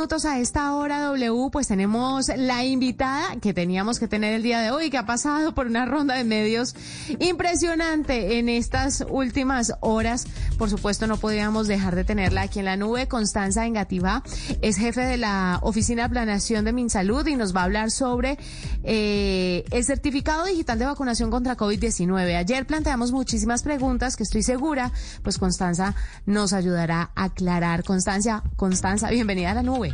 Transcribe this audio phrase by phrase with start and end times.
[0.00, 4.70] A esta hora W, pues tenemos la invitada que teníamos que tener el día de
[4.70, 6.74] hoy, que ha pasado por una ronda de medios
[7.18, 10.26] impresionante en estas últimas horas.
[10.56, 13.08] Por supuesto, no podíamos dejar de tenerla aquí en la nube.
[13.08, 14.22] Constanza Engativá
[14.62, 18.38] es jefe de la Oficina de Planeación de MinSalud y nos va a hablar sobre
[18.82, 22.36] eh, el certificado digital de vacunación contra COVID-19.
[22.36, 24.92] Ayer planteamos muchísimas preguntas que estoy segura,
[25.22, 25.94] pues Constanza
[26.24, 27.84] nos ayudará a aclarar.
[27.84, 29.89] Constancia, Constanza, bienvenida a la nube.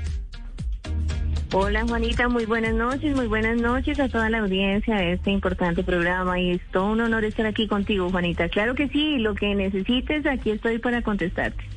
[1.52, 5.82] Hola Juanita, muy buenas noches, muy buenas noches a toda la audiencia de este importante
[5.82, 8.48] programa y es todo un honor estar aquí contigo Juanita.
[8.48, 11.75] Claro que sí, lo que necesites, aquí estoy para contestarte.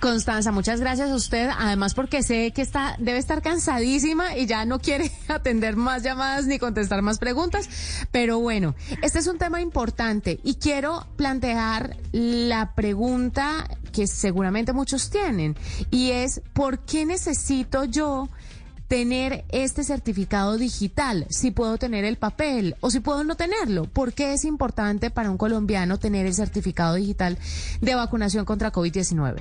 [0.00, 4.64] Constanza, muchas gracias a usted, además porque sé que está debe estar cansadísima y ya
[4.64, 7.68] no quiere atender más llamadas ni contestar más preguntas,
[8.10, 15.10] pero bueno, este es un tema importante y quiero plantear la pregunta que seguramente muchos
[15.10, 15.56] tienen
[15.90, 18.28] y es ¿por qué necesito yo
[18.90, 23.84] tener este certificado digital, si puedo tener el papel o si puedo no tenerlo.
[23.84, 27.38] ¿Por qué es importante para un colombiano tener el certificado digital
[27.80, 29.36] de vacunación contra COVID-19?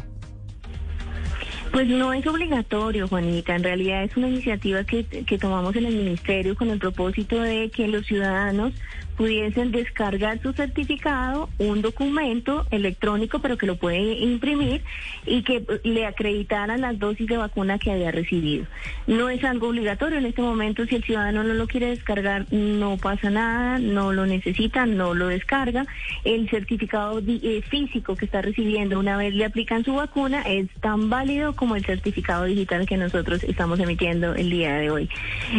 [1.72, 3.55] Pues no es obligatorio, Juanita.
[3.55, 7.72] En realidad es una iniciativa que, que tomamos en el Ministerio con el propósito de
[7.72, 8.73] que los ciudadanos
[9.19, 14.81] pudiesen descargar su certificado, un documento electrónico, pero que lo puede imprimir
[15.25, 18.65] y que le acreditaran las dosis de vacuna que había recibido.
[19.07, 20.85] No es algo obligatorio en este momento.
[20.85, 25.27] Si el ciudadano no lo quiere descargar, no pasa nada, no lo necesita, no lo
[25.27, 25.85] descarga.
[26.23, 31.09] El certificado eh, físico que está recibiendo una vez le aplican su vacuna es tan
[31.09, 35.09] válido como el certificado digital que nosotros estamos emitiendo el día de hoy.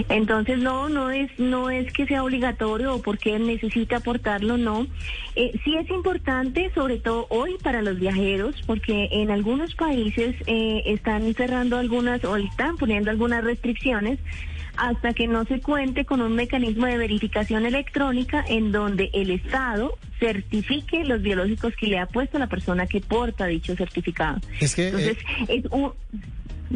[0.09, 4.87] Entonces, no, no es, no es que sea obligatorio o porque necesita aportarlo, no.
[5.37, 10.83] Eh, sí es importante, sobre todo hoy para los viajeros, porque en algunos países eh,
[10.87, 14.19] están cerrando algunas o están poniendo algunas restricciones
[14.77, 19.99] hasta que no se cuente con un mecanismo de verificación electrónica en donde el Estado
[20.19, 24.41] certifique los biológicos que le ha puesto la persona que porta dicho certificado.
[24.61, 25.19] Es que, Entonces,
[25.49, 25.93] es un...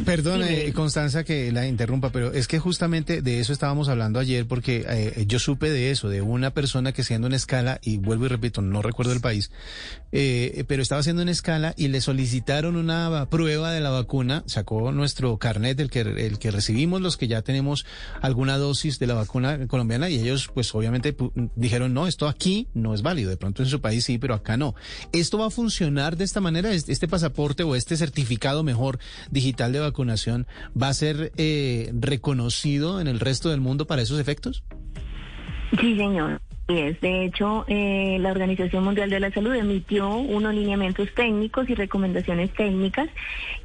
[0.03, 4.45] Perdón, eh, Constanza, que la interrumpa, pero es que justamente de eso estábamos hablando ayer,
[4.47, 8.25] porque eh, yo supe de eso, de una persona que haciendo una escala, y vuelvo
[8.25, 9.51] y repito, no recuerdo el país,
[10.11, 14.91] eh, pero estaba haciendo una escala y le solicitaron una prueba de la vacuna, sacó
[14.91, 17.85] nuestro carnet, el que, el que recibimos los que ya tenemos
[18.21, 21.15] alguna dosis de la vacuna colombiana, y ellos pues obviamente
[21.55, 24.57] dijeron, no, esto aquí no es válido, de pronto en su país sí, pero acá
[24.57, 24.75] no.
[25.13, 26.73] ¿Esto va a funcionar de esta manera?
[26.73, 30.47] ¿Este este pasaporte o este certificado mejor digital de vacunación
[30.79, 34.63] va a ser eh, reconocido en el resto del mundo para esos efectos?
[35.79, 36.41] Sí, señor.
[36.67, 41.75] Es, de hecho, eh, la Organización Mundial de la Salud emitió unos lineamientos técnicos y
[41.75, 43.07] recomendaciones técnicas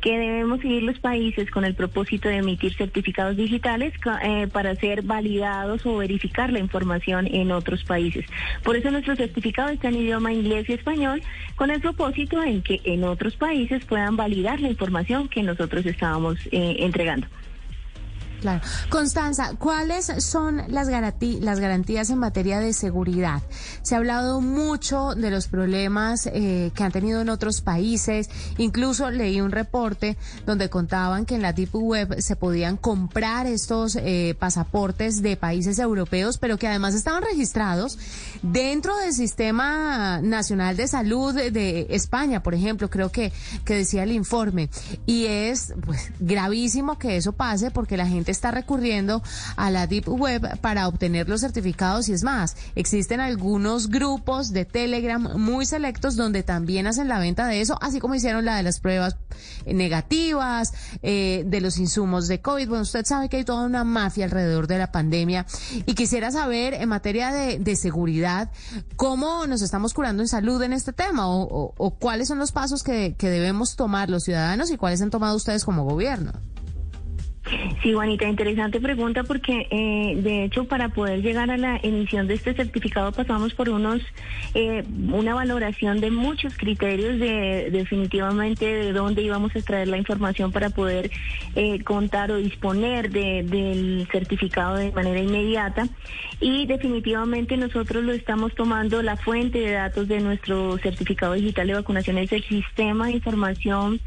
[0.02, 5.00] que debemos seguir los países con el propósito de emitir certificados digitales eh, para ser
[5.00, 8.26] validados o verificar la información en otros países.
[8.62, 11.22] Por eso nuestro certificado está en idioma inglés y español,
[11.56, 16.36] con el propósito en que en otros países puedan validar la información que nosotros estábamos
[16.52, 17.28] eh, entregando.
[18.40, 18.60] Claro.
[18.88, 23.42] Constanza, ¿cuáles son las, las garantías en materia de seguridad?
[23.82, 28.28] Se ha hablado mucho de los problemas eh, que han tenido en otros países.
[28.58, 33.96] Incluso leí un reporte donde contaban que en la Deep Web se podían comprar estos
[33.96, 37.98] eh, pasaportes de países europeos, pero que además estaban registrados
[38.42, 43.32] dentro del Sistema Nacional de Salud de, de España, por ejemplo, creo que,
[43.64, 44.70] que decía el informe.
[45.06, 49.22] Y es pues, gravísimo que eso pase porque la gente está recurriendo
[49.56, 54.64] a la Deep Web para obtener los certificados y es más, existen algunos grupos de
[54.64, 58.62] Telegram muy selectos donde también hacen la venta de eso, así como hicieron la de
[58.62, 59.16] las pruebas
[59.66, 60.72] eh, negativas,
[61.02, 62.68] eh, de los insumos de COVID.
[62.68, 65.46] Bueno, usted sabe que hay toda una mafia alrededor de la pandemia
[65.86, 68.50] y quisiera saber en materia de, de seguridad
[68.96, 72.52] cómo nos estamos curando en salud en este tema o, o- o cuáles son los
[72.52, 76.32] pasos que, que debemos tomar los ciudadanos y cuáles han tomado ustedes como gobierno.
[77.82, 82.34] Sí, Juanita, interesante pregunta porque eh, de hecho para poder llegar a la emisión de
[82.34, 84.02] este certificado pasamos por unos
[84.54, 90.52] eh, una valoración de muchos criterios de definitivamente de dónde íbamos a extraer la información
[90.52, 91.10] para poder
[91.56, 95.88] eh, contar o disponer de, del certificado de manera inmediata.
[96.40, 101.74] Y definitivamente nosotros lo estamos tomando la fuente de datos de nuestro certificado digital de
[101.74, 104.00] vacunación es el sistema de información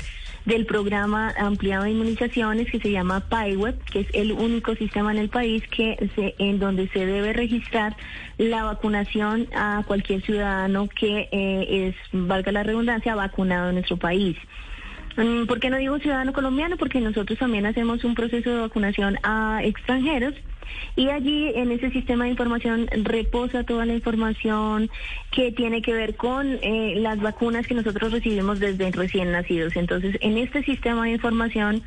[0.46, 5.18] del programa ampliado de inmunizaciones que se llama PIWEB, que es el único sistema en
[5.18, 7.96] el país que se, en donde se debe registrar
[8.38, 14.38] la vacunación a cualquier ciudadano que eh, es, valga la redundancia, vacunado en nuestro país.
[15.16, 16.78] Mm, ¿Por qué no digo ciudadano colombiano?
[16.78, 20.34] Porque nosotros también hacemos un proceso de vacunación a extranjeros
[20.96, 24.90] y allí en ese sistema de información reposa toda la información
[25.32, 29.76] que tiene que ver con eh, las vacunas que nosotros recibimos desde recién nacidos.
[29.76, 31.84] Entonces, en este sistema de información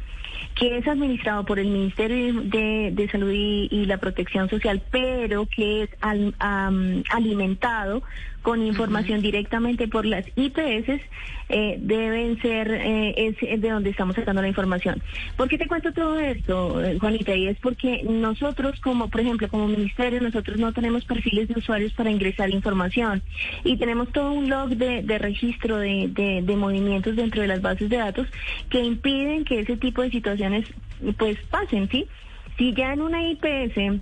[0.55, 5.91] que es administrado por el Ministerio de, Salud y, la Protección Social, pero que es
[6.01, 8.03] alimentado
[8.47, 11.01] con información directamente por las IPS,
[11.49, 15.03] eh, deben ser, eh, es, de donde estamos sacando la información.
[15.37, 17.35] ¿Por qué te cuento todo esto, eh, Juanita?
[17.35, 21.93] Y es porque nosotros, como por ejemplo, como ministerio, nosotros no tenemos perfiles de usuarios
[21.95, 23.21] para ingresar información
[23.65, 27.97] y tenemos todo un log de, registro de, de movimientos dentro de las bases de
[27.97, 28.29] datos
[28.71, 30.36] que impiden que ese tipo de situaciones
[31.19, 32.09] pues pasen, ¿sí?
[32.57, 34.01] Si ya en una IPS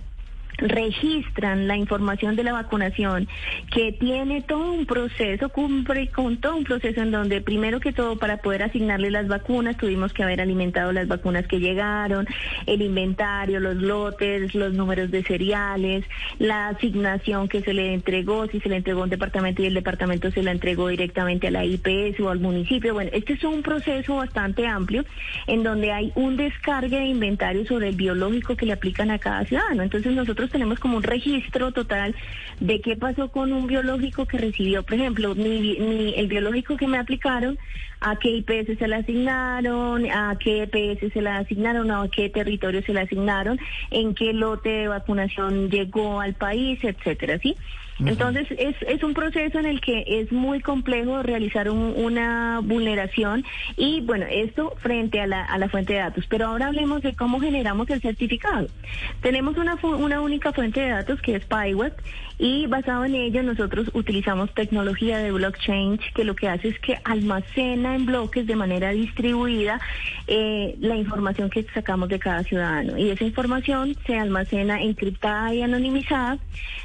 [0.57, 3.27] registran la información de la vacunación,
[3.71, 8.17] que tiene todo un proceso, cumple con todo un proceso en donde primero que todo
[8.17, 12.27] para poder asignarle las vacunas tuvimos que haber alimentado las vacunas que llegaron,
[12.65, 16.05] el inventario, los lotes, los números de seriales,
[16.39, 19.73] la asignación que se le entregó, si se le entregó a un departamento y el
[19.73, 22.93] departamento se la entregó directamente a la IPS o al municipio.
[22.93, 25.05] Bueno, este es un proceso bastante amplio
[25.47, 29.45] en donde hay un descargue de inventario sobre el biológico que le aplican a cada
[29.45, 29.83] ciudadano.
[29.83, 32.15] Entonces nosotros tenemos como un registro total
[32.59, 37.57] de qué pasó con un biológico que recibió, por ejemplo, el biológico que me aplicaron,
[38.01, 42.81] a qué IPS se le asignaron, a qué EPS se le asignaron, a qué territorio
[42.83, 43.59] se le asignaron,
[43.89, 47.55] en qué lote de vacunación llegó al país, etcétera, ¿sí?
[47.99, 53.45] Entonces, es, es un proceso en el que es muy complejo realizar una vulneración
[53.77, 56.25] y, bueno, esto frente a la, a la fuente de datos.
[56.27, 58.67] Pero ahora hablemos de cómo generamos el certificado.
[59.21, 61.93] Tenemos una, una única fuente de datos que es PyWeb
[62.37, 66.99] y basado en ello nosotros utilizamos tecnología de blockchain que lo que hace es que
[67.03, 69.79] almacena en bloques de manera distribuida
[70.27, 75.61] eh, la información que sacamos de cada ciudadano y esa información se almacena encriptada y
[75.61, 76.37] anonimizada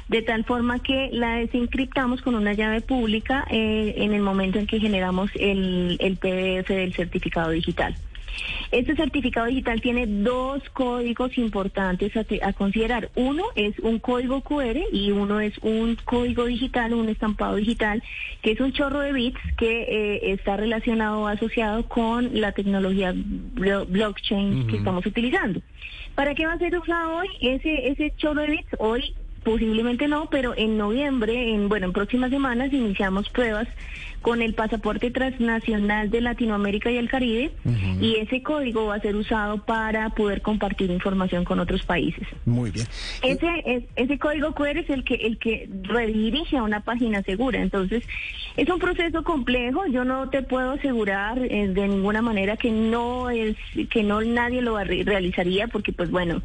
[0.07, 4.67] de tal forma que la desencriptamos con una llave pública eh, en el momento en
[4.67, 7.95] que generamos el, el PDF del certificado digital.
[8.71, 13.09] Este certificado digital tiene dos códigos importantes a, considerar.
[13.15, 18.01] Uno es un código QR y uno es un código digital, un estampado digital,
[18.41, 23.13] que es un chorro de bits que eh, está relacionado o asociado con la tecnología
[23.15, 25.61] blockchain que estamos utilizando.
[26.15, 28.75] ¿Para qué va a ser usado hoy ese, ese chorro de bits?
[28.79, 33.67] Hoy Posiblemente no, pero en noviembre, en bueno, en próximas semanas iniciamos pruebas
[34.21, 37.51] con el pasaporte transnacional de Latinoamérica y el Caribe
[37.99, 42.27] y ese código va a ser usado para poder compartir información con otros países.
[42.45, 42.85] Muy bien.
[43.23, 47.61] Ese es, ese código QR es el que el que redirige a una página segura.
[47.61, 48.03] Entonces,
[48.57, 53.31] es un proceso complejo, yo no te puedo asegurar eh, de ninguna manera que no
[53.31, 53.55] es
[53.89, 56.43] que no nadie lo realizaría porque pues bueno,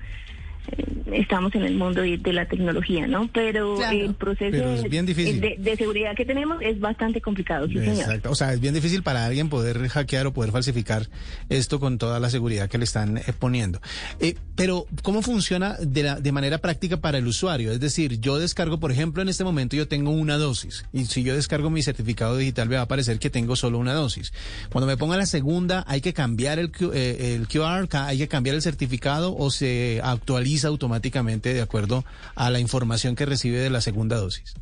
[1.12, 3.28] estamos en el mundo de, la tecnología, ¿no?
[3.32, 8.30] Pero el proceso De, seguridad que tenemos es bastante complicado, sí, Exacto.
[8.30, 11.08] O sea, es bien difícil para alguien poder hackear o poder falsificar
[11.48, 13.80] esto con toda la seguridad que le están eh, poniendo.
[14.20, 17.72] Eh, pero, ¿cómo funciona de, la, de manera práctica para el usuario?
[17.72, 21.22] Es decir, yo descargo, por ejemplo, en este momento yo tengo una dosis y si
[21.22, 24.32] yo descargo mi certificado digital me va a aparecer que tengo solo una dosis.
[24.70, 28.56] Cuando me ponga la segunda, hay que cambiar el, eh, el QR, hay que cambiar
[28.56, 33.80] el certificado o se actualiza automáticamente de acuerdo a la información que recibe de la
[33.80, 34.54] segunda dosis?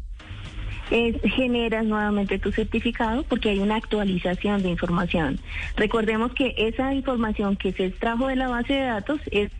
[1.25, 5.41] generas nuevamente tu certificado porque hay una actualización de información.
[5.77, 9.51] Recordemos que esa información que se extrajo de la base de datos es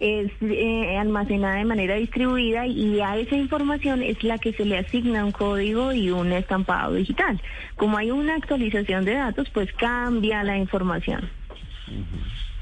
[0.00, 4.78] es eh, almacenada de manera distribuida y a esa información es la que se le
[4.78, 7.40] asigna un código y un estampado digital.
[7.76, 11.28] Como hay una actualización de datos, pues cambia la información.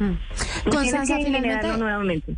[0.00, 0.14] Uh
[0.70, 1.78] finalmente...
[1.78, 2.34] nuevamente.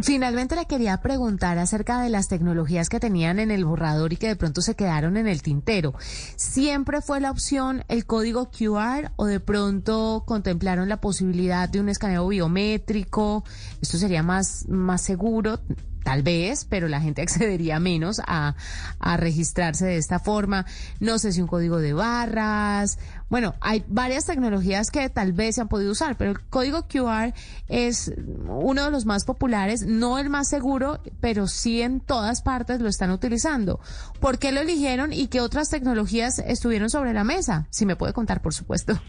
[0.00, 4.28] Finalmente le quería preguntar acerca de las tecnologías que tenían en el borrador y que
[4.28, 5.94] de pronto se quedaron en el tintero.
[6.36, 11.88] ¿Siempre fue la opción el código QR o de pronto contemplaron la posibilidad de un
[11.88, 13.44] escaneo biométrico?
[13.80, 15.60] ¿Esto sería más, más seguro?
[16.06, 18.54] Tal vez, pero la gente accedería menos a,
[19.00, 20.64] a, registrarse de esta forma.
[21.00, 23.00] No sé si un código de barras.
[23.28, 27.34] Bueno, hay varias tecnologías que tal vez se han podido usar, pero el código QR
[27.66, 28.12] es
[28.46, 32.88] uno de los más populares, no el más seguro, pero sí en todas partes lo
[32.88, 33.80] están utilizando.
[34.20, 37.66] ¿Por qué lo eligieron y qué otras tecnologías estuvieron sobre la mesa?
[37.70, 39.00] Si me puede contar, por supuesto.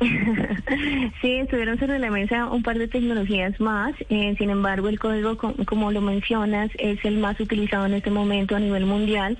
[1.20, 3.94] sí, estuvieron sobre la mesa un par de tecnologías más.
[4.08, 8.54] Eh, sin embargo, el código, como lo mencionas, es el más utilizado en este momento
[8.54, 9.38] a nivel mundial.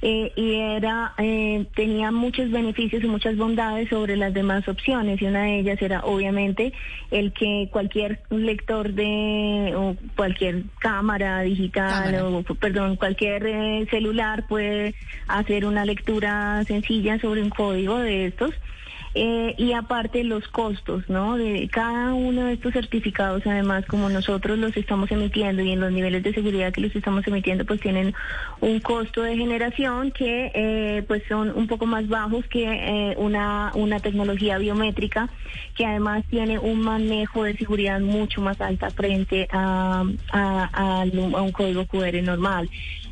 [0.00, 5.24] Eh, y era eh, tenía muchos beneficios y muchas bondades sobre las demás opciones y
[5.24, 6.72] una de ellas era obviamente
[7.10, 14.94] el que cualquier lector de o cualquier cámara digital o perdón cualquier celular puede
[15.26, 18.54] hacer una lectura sencilla sobre un código de estos
[19.14, 21.36] eh, y aparte los costos, ¿no?
[21.36, 25.92] De cada uno de estos certificados, además, como nosotros los estamos emitiendo y en los
[25.92, 28.14] niveles de seguridad que los estamos emitiendo, pues tienen
[28.60, 33.72] un costo de generación que eh, pues son un poco más bajos que eh, una,
[33.74, 35.28] una tecnología biométrica
[35.74, 41.52] que además tiene un manejo de seguridad mucho más alta frente a, a, a un
[41.52, 42.68] código QR normal.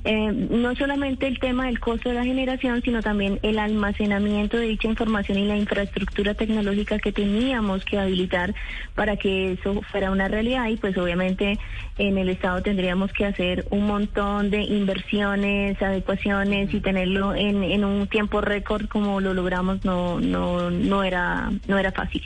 [0.08, 4.66] Eh, no solamente el tema del costo de la generación, sino también el almacenamiento de
[4.66, 8.54] dicha información y la infraestructura tecnológica que teníamos que habilitar
[8.94, 11.58] para que eso fuera una realidad y pues obviamente
[11.98, 17.84] en el Estado tendríamos que hacer un montón de inversiones, adecuaciones y tenerlo en, en
[17.84, 22.22] un tiempo récord como lo logramos no, no, no, era, no era fácil.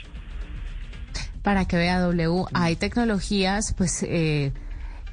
[1.41, 4.03] Para que vea W, hay tecnologías pues...
[4.03, 4.51] Eh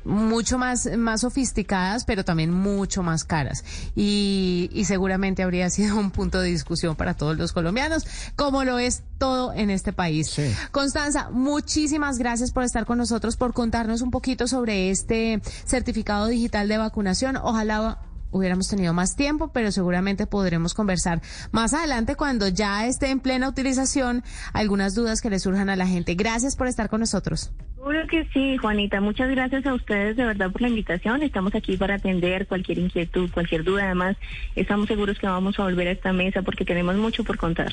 [0.09, 3.65] mucho más, más sofisticadas, pero también mucho más caras.
[3.95, 8.79] Y, y seguramente habría sido un punto de discusión para todos los colombianos, como lo
[8.79, 10.35] es todo en este país.
[10.71, 16.69] Constanza, muchísimas gracias por estar con nosotros, por contarnos un poquito sobre este certificado digital
[16.69, 17.37] de vacunación.
[17.37, 17.99] Ojalá
[18.31, 21.21] hubiéramos tenido más tiempo, pero seguramente podremos conversar
[21.53, 25.87] más adelante cuando ya esté en plena utilización algunas dudas que le surjan a la
[25.87, 26.15] gente.
[26.15, 27.53] Gracias por estar con nosotros.
[27.77, 29.01] Seguro que sí, Juanita.
[29.01, 31.23] Muchas gracias a ustedes de verdad por la invitación.
[31.23, 33.85] Estamos aquí para atender cualquier inquietud, cualquier duda.
[33.85, 34.17] Además,
[34.57, 37.73] estamos seguros que vamos a volver a esta mesa porque tenemos mucho por contar.